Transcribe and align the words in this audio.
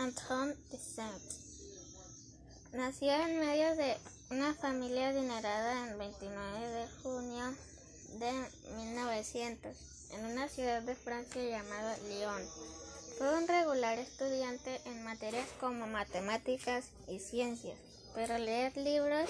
Antoine 0.00 0.54
de 0.70 0.78
Saint. 0.78 1.22
Nació 2.72 3.12
en 3.12 3.38
medio 3.38 3.76
de 3.76 3.98
una 4.30 4.54
familia 4.54 5.10
adinerada 5.10 5.90
el 5.90 5.98
29 5.98 6.66
de 6.68 6.88
junio 7.02 7.44
de 8.18 8.32
1900 8.76 9.76
en 10.12 10.24
una 10.24 10.48
ciudad 10.48 10.80
de 10.80 10.94
Francia 10.94 11.42
llamada 11.42 11.98
Lyon. 12.08 12.42
Fue 13.18 13.36
un 13.36 13.46
regular 13.46 13.98
estudiante 13.98 14.80
en 14.86 15.04
materias 15.04 15.48
como 15.60 15.86
matemáticas 15.86 16.86
y 17.06 17.18
ciencias, 17.18 17.76
pero 18.14 18.38
leer 18.38 18.74
libros 18.78 19.28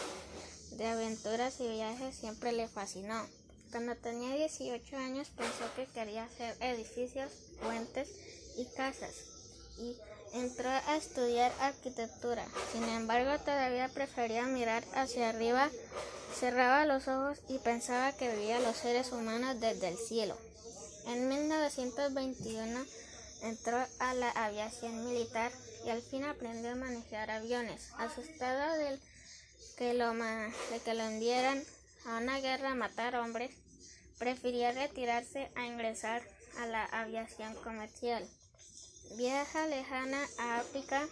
de 0.76 0.86
aventuras 0.86 1.58
y 1.58 1.66
viajes 1.66 2.14
siempre 2.14 2.52
le 2.52 2.68
fascinó. 2.68 3.26
Cuando 3.72 3.96
tenía 3.96 4.36
18 4.36 4.96
años 4.98 5.30
pensó 5.30 5.64
que 5.74 5.86
quería 5.86 6.22
hacer 6.22 6.56
edificios, 6.60 7.32
puentes 7.60 8.08
y 8.56 8.66
casas 8.76 9.39
y 9.80 9.96
entró 10.32 10.68
a 10.68 10.96
estudiar 10.96 11.52
arquitectura. 11.60 12.44
Sin 12.72 12.84
embargo, 12.84 13.42
todavía 13.42 13.88
prefería 13.88 14.44
mirar 14.44 14.84
hacia 14.94 15.30
arriba, 15.30 15.70
cerraba 16.38 16.86
los 16.86 17.08
ojos 17.08 17.38
y 17.48 17.58
pensaba 17.58 18.12
que 18.12 18.28
veía 18.28 18.60
los 18.60 18.76
seres 18.76 19.12
humanos 19.12 19.60
desde 19.60 19.88
el 19.88 19.98
cielo. 19.98 20.36
En 21.06 21.28
1921 21.28 22.84
entró 23.42 23.84
a 23.98 24.14
la 24.14 24.30
aviación 24.30 25.04
militar 25.06 25.50
y 25.84 25.90
al 25.90 26.02
fin 26.02 26.24
aprendió 26.24 26.72
a 26.72 26.76
manejar 26.76 27.30
aviones. 27.30 27.88
Asustado 27.96 28.76
de 28.76 28.98
que 29.76 29.94
lo, 29.94 30.12
de 30.12 30.80
que 30.84 30.94
lo 30.94 31.02
enviaran 31.04 31.62
a 32.06 32.18
una 32.18 32.38
guerra 32.40 32.72
a 32.72 32.74
matar 32.74 33.16
hombres, 33.16 33.50
prefirió 34.18 34.70
retirarse 34.72 35.50
a 35.54 35.66
ingresar 35.66 36.22
a 36.58 36.66
la 36.66 36.84
aviación 36.84 37.54
comercial. 37.56 38.28
Viaja 39.16 39.66
lejana 39.66 40.24
a 40.38 40.60
África, 40.60 41.06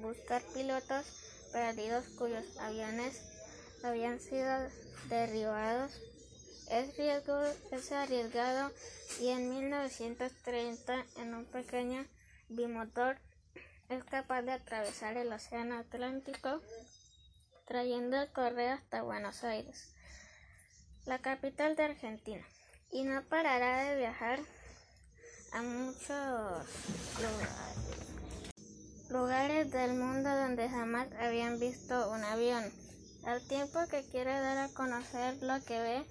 buscar 0.00 0.42
pilotos 0.54 1.06
perdidos 1.52 2.04
cuyos 2.18 2.44
aviones 2.58 3.20
habían 3.82 4.20
sido 4.20 4.50
derribados. 5.08 5.92
Es, 6.70 6.96
riesgo, 6.96 7.42
es 7.70 7.92
arriesgado 7.92 8.70
y 9.20 9.28
en 9.28 9.50
1930 9.50 11.04
en 11.16 11.34
un 11.34 11.44
pequeño 11.44 12.06
bimotor 12.48 13.18
es 13.88 14.04
capaz 14.04 14.42
de 14.42 14.52
atravesar 14.52 15.16
el 15.16 15.32
Océano 15.32 15.76
Atlántico 15.76 16.62
trayendo 17.66 18.20
el 18.20 18.30
correo 18.32 18.74
hasta 18.74 19.02
Buenos 19.02 19.44
Aires, 19.44 19.94
la 21.06 21.18
capital 21.18 21.76
de 21.76 21.84
Argentina, 21.84 22.44
y 22.90 23.04
no 23.04 23.22
parará 23.24 23.84
de 23.84 23.98
viajar 23.98 24.40
a 25.52 25.62
muchos 25.62 26.66
lugares 29.10 29.70
del 29.70 29.94
mundo 29.94 30.28
donde 30.28 30.68
jamás 30.68 31.06
habían 31.20 31.60
visto 31.60 32.10
un 32.10 32.24
avión. 32.24 32.64
Al 33.24 33.40
tiempo 33.46 33.78
que 33.90 34.02
quiere 34.04 34.32
dar 34.32 34.58
a 34.58 34.68
conocer 34.68 35.42
lo 35.42 35.62
que 35.64 35.78
ve 35.78 36.04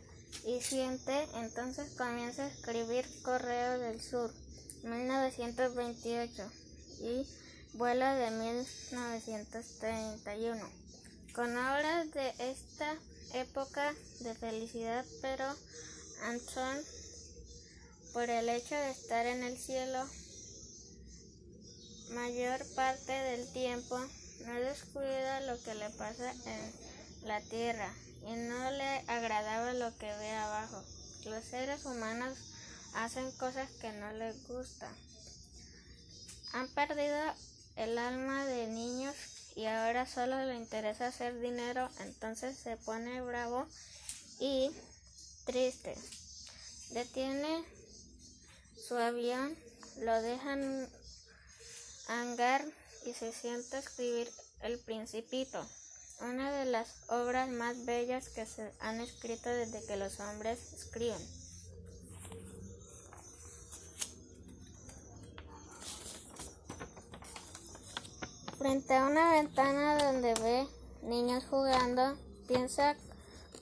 y 0.45 0.62
siente, 0.62 1.28
entonces 1.36 1.94
comienza 1.97 2.44
a 2.44 2.47
escribir 2.47 3.06
Correo 3.23 3.80
del 3.80 4.00
Sur, 4.00 4.31
1928, 4.84 6.50
y 7.02 7.28
Vuelo 7.73 8.06
de 8.06 8.31
1931, 8.31 10.69
con 11.34 11.52
obras 11.52 12.09
de 12.12 12.34
esta 12.39 12.95
época 13.34 13.94
de 14.19 14.36
felicidad, 14.36 15.03
pero 15.22 15.45
Anton 16.23 16.78
por 18.14 18.30
el 18.30 18.50
hecho 18.50 18.76
de 18.76 18.92
estar 18.92 19.26
en 19.26 19.44
el 19.44 19.58
cielo 19.58 20.06
mayor 22.09 22.66
parte 22.76 23.12
del 23.12 23.52
tiempo, 23.53 23.98
no 24.45 24.53
descuida 24.56 25.42
lo 25.42 25.62
que 25.64 25.76
le 25.76 25.90
pasa 25.92 26.31
en 26.31 27.28
la 27.28 27.40
tierra 27.42 27.94
y 28.28 28.34
no 28.34 28.72
le 28.72 28.98
agradaba 29.08 29.73
lo 29.73 29.97
que 29.97 30.13
ve 30.18 30.31
abajo. 30.31 30.84
Los 31.25 31.44
seres 31.46 31.85
humanos 31.85 32.38
hacen 32.96 33.31
cosas 33.34 33.69
que 33.80 33.91
no 33.94 34.12
les 34.14 34.47
gustan. 34.47 34.94
Han 36.53 36.68
perdido 36.69 37.18
el 37.78 37.97
alma 37.97 38.46
de 38.46 38.68
niños 38.68 39.16
y 39.56 39.66
ahora 39.66 40.06
solo 40.06 40.44
le 40.46 40.56
interesa 40.56 41.08
hacer 41.08 41.40
dinero, 41.40 41.90
entonces 42.00 42.58
se 42.58 42.75
pone 42.78 43.22
bravo 43.22 43.66
y 44.40 44.72
triste. 45.46 45.96
Detiene 46.90 47.64
su 48.76 48.96
avión, 48.96 49.56
lo 50.00 50.22
dejan 50.22 50.90
hangar 52.08 52.66
y 53.06 53.14
se 53.14 53.32
sienta 53.32 53.78
a 53.78 53.80
escribir 53.80 54.30
El 54.62 54.80
Principito, 54.80 55.66
una 56.22 56.52
de 56.52 56.66
las 56.66 57.09
obras 57.09 57.50
más 57.50 57.86
bellas 57.86 58.30
que 58.30 58.46
se 58.46 58.72
han 58.80 59.02
escrito 59.02 59.50
desde 59.50 59.86
que 59.86 59.98
los 59.98 60.20
hombres 60.20 60.74
escriben. 60.74 61.22
Frente 68.58 68.94
a 68.94 69.08
una 69.08 69.32
ventana 69.34 69.98
donde 70.03 70.34
ve 70.36 70.68
niños 71.02 71.44
jugando, 71.50 72.16
piensa 72.48 72.96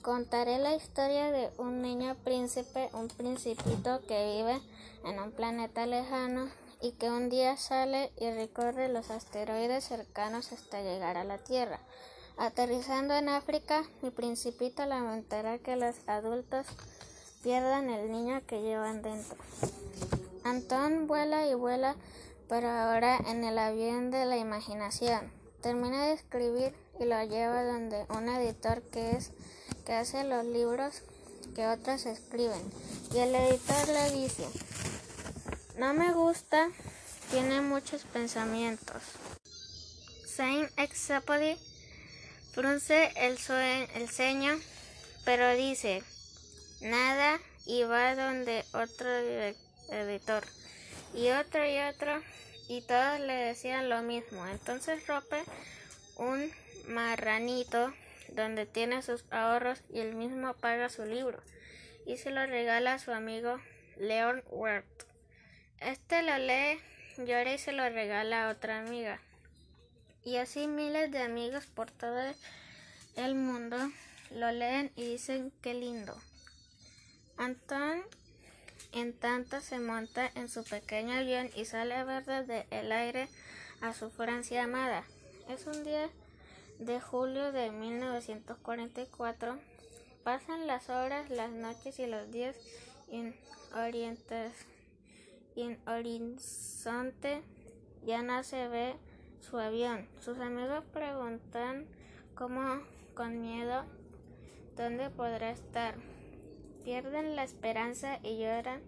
Contaré 0.02 0.58
la 0.58 0.74
historia 0.74 1.30
de 1.30 1.50
un 1.58 1.82
niño 1.82 2.16
príncipe, 2.24 2.88
un 2.94 3.08
principito 3.08 4.00
que 4.08 4.36
vive 4.36 4.58
en 5.04 5.20
un 5.20 5.30
planeta 5.30 5.84
lejano 5.84 6.48
y 6.80 6.92
que 6.92 7.10
un 7.10 7.28
día 7.28 7.58
sale 7.58 8.10
y 8.18 8.30
recorre 8.30 8.88
los 8.88 9.10
asteroides 9.10 9.84
cercanos 9.84 10.52
hasta 10.52 10.80
llegar 10.80 11.18
a 11.18 11.24
la 11.24 11.36
Tierra. 11.36 11.80
Aterrizando 12.38 13.12
en 13.12 13.28
África, 13.28 13.84
mi 14.00 14.10
principito 14.10 14.86
lamentará 14.86 15.58
que 15.58 15.76
los 15.76 15.94
adultos 16.08 16.66
pierdan 17.42 17.90
el 17.90 18.10
niño 18.10 18.40
que 18.46 18.62
llevan 18.62 19.02
dentro. 19.02 19.36
Antón 20.44 21.08
vuela 21.08 21.46
y 21.46 21.52
vuela, 21.52 21.94
pero 22.48 22.70
ahora 22.70 23.18
en 23.28 23.44
el 23.44 23.58
avión 23.58 24.10
de 24.10 24.24
la 24.24 24.38
imaginación. 24.38 25.30
Termina 25.60 26.06
de 26.06 26.14
escribir 26.14 26.74
y 26.98 27.04
lo 27.04 27.22
lleva 27.24 27.64
donde 27.64 28.06
un 28.08 28.30
editor 28.30 28.80
que 28.84 29.10
es 29.10 29.32
que 29.84 29.92
hace 29.92 30.24
los 30.24 30.44
libros 30.44 31.02
que 31.54 31.66
otros 31.66 32.06
escriben. 32.06 32.62
Y 33.12 33.18
el 33.18 33.34
editor 33.34 33.88
le 33.88 34.10
dice, 34.12 34.46
no 35.76 35.94
me 35.94 36.12
gusta, 36.12 36.70
tiene 37.30 37.60
muchos 37.60 38.02
pensamientos. 38.04 39.02
Saint 40.26 40.70
Exupéry 40.78 41.58
frunce 42.52 43.12
el, 43.16 43.38
el 43.94 44.08
ceño, 44.08 44.58
pero 45.24 45.54
dice 45.54 46.02
nada 46.80 47.38
y 47.66 47.82
va 47.82 48.14
donde 48.14 48.64
otro 48.72 49.08
editor 49.90 50.44
y 51.14 51.28
otro 51.30 51.66
y 51.66 51.78
otro 51.80 52.22
y 52.68 52.82
todos 52.82 53.20
le 53.20 53.34
decían 53.34 53.88
lo 53.88 54.02
mismo. 54.02 54.46
Entonces 54.46 55.06
rompe 55.06 55.42
un 56.16 56.50
marranito 56.88 57.92
donde 58.34 58.66
tiene 58.66 59.02
sus 59.02 59.24
ahorros 59.30 59.82
y 59.88 60.00
él 60.00 60.14
mismo 60.14 60.54
paga 60.54 60.88
su 60.88 61.04
libro 61.04 61.42
y 62.06 62.16
se 62.16 62.30
lo 62.30 62.44
regala 62.46 62.94
a 62.94 62.98
su 62.98 63.12
amigo 63.12 63.60
Leon 63.96 64.42
Wert. 64.50 65.04
Este 65.78 66.22
lo 66.22 66.36
lee, 66.38 66.80
llora 67.18 67.54
y 67.54 67.58
se 67.58 67.72
lo 67.72 67.88
regala 67.88 68.46
a 68.46 68.50
otra 68.50 68.80
amiga. 68.80 69.20
Y 70.24 70.36
así 70.36 70.66
miles 70.66 71.10
de 71.10 71.22
amigos 71.22 71.66
por 71.66 71.90
todo 71.90 72.20
el 73.16 73.34
mundo 73.34 73.76
lo 74.30 74.50
leen 74.52 74.92
y 74.96 75.04
dicen 75.04 75.52
qué 75.62 75.74
lindo. 75.74 76.16
Anton 77.36 78.02
en 78.92 79.12
tanto 79.12 79.60
se 79.60 79.78
monta 79.78 80.30
en 80.34 80.48
su 80.48 80.64
pequeño 80.64 81.14
avión 81.14 81.48
y 81.54 81.64
sale 81.64 81.94
a 81.94 82.04
ver 82.04 82.24
desde 82.24 82.66
el 82.70 82.92
aire 82.92 83.28
a 83.80 83.94
su 83.94 84.10
Francia 84.10 84.64
amada. 84.64 85.04
Es 85.48 85.66
un 85.66 85.84
día 85.84 86.10
de 86.80 86.98
julio 86.98 87.52
de 87.52 87.70
1944 87.70 89.58
pasan 90.24 90.66
las 90.66 90.88
horas, 90.88 91.28
las 91.28 91.50
noches 91.50 91.98
y 91.98 92.06
los 92.06 92.30
días 92.30 92.56
en, 93.10 93.36
en 95.56 95.78
horizonte 95.86 97.42
ya 98.06 98.22
no 98.22 98.42
se 98.42 98.66
ve 98.68 98.96
su 99.40 99.58
avión. 99.58 100.08
Sus 100.20 100.38
amigos 100.38 100.82
preguntan 100.90 101.86
como 102.34 102.80
con 103.14 103.42
miedo 103.42 103.84
dónde 104.74 105.10
podrá 105.10 105.50
estar. 105.50 105.96
Pierden 106.82 107.36
la 107.36 107.44
esperanza 107.44 108.18
y 108.22 108.38
lloran 108.38 108.80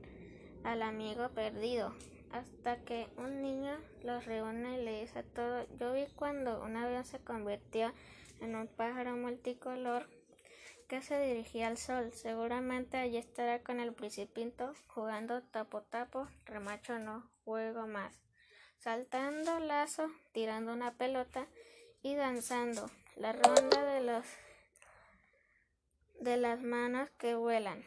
al 0.64 0.80
amigo 0.80 1.28
perdido 1.28 1.92
hasta 2.32 2.76
que 2.84 3.08
un 3.16 3.42
niño 3.42 3.76
los 4.02 4.24
reúne 4.24 4.80
y 4.80 4.84
le 4.84 5.00
dice 5.00 5.22
todo. 5.22 5.66
Yo 5.78 5.92
vi 5.92 6.06
cuando 6.16 6.62
un 6.62 6.76
avión 6.76 7.04
se 7.04 7.18
convirtió 7.20 7.92
en 8.40 8.56
un 8.56 8.68
pájaro 8.68 9.16
multicolor 9.16 10.08
que 10.88 11.00
se 11.00 11.20
dirigía 11.20 11.68
al 11.68 11.78
sol. 11.78 12.12
Seguramente 12.12 12.96
allí 12.96 13.16
estará 13.16 13.62
con 13.62 13.80
el 13.80 13.94
principito 13.94 14.74
jugando 14.88 15.42
tapo 15.42 15.82
tapo, 15.82 16.28
remacho 16.44 16.98
no 16.98 17.30
juego 17.44 17.86
más. 17.86 18.20
saltando 18.78 19.60
lazo, 19.60 20.10
tirando 20.32 20.72
una 20.72 20.92
pelota 20.94 21.46
y 22.02 22.14
danzando. 22.16 22.90
La 23.16 23.32
ronda 23.32 23.84
de 23.84 24.00
los 24.00 24.26
de 26.20 26.36
las 26.36 26.60
manos 26.60 27.10
que 27.18 27.34
vuelan. 27.34 27.84